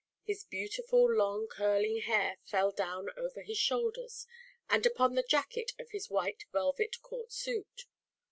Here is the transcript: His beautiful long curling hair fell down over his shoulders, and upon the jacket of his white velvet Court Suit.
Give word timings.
His 0.23 0.43
beautiful 0.43 1.05
long 1.13 1.45
curling 1.45 1.99
hair 2.01 2.39
fell 2.43 2.71
down 2.71 3.09
over 3.15 3.43
his 3.43 3.59
shoulders, 3.59 4.25
and 4.67 4.83
upon 4.83 5.13
the 5.13 5.21
jacket 5.21 5.73
of 5.77 5.91
his 5.91 6.09
white 6.09 6.45
velvet 6.51 6.99
Court 7.03 7.31
Suit. 7.31 7.85